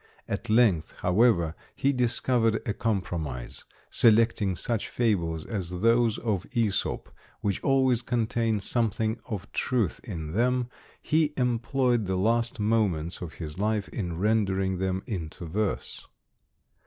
At 0.27 0.49
length, 0.49 0.95
however, 1.01 1.53
he 1.75 1.93
discovered 1.93 2.59
a 2.65 2.73
compromise; 2.73 3.65
selecting 3.91 4.55
such 4.55 4.87
fables 4.89 5.45
as 5.45 5.69
those 5.81 6.17
of 6.17 6.47
Æsop, 6.55 7.05
which 7.41 7.63
always 7.63 8.01
contain 8.01 8.59
something 8.61 9.19
of 9.27 9.51
truth 9.51 10.01
in 10.03 10.31
them, 10.31 10.69
he 11.03 11.33
employed 11.37 12.07
the 12.07 12.17
last 12.17 12.59
moments 12.59 13.21
of 13.21 13.33
his 13.33 13.59
life 13.59 13.87
in 13.89 14.17
rendering 14.17 14.79
them 14.79 15.03
into 15.05 15.45
verse. 15.45 16.03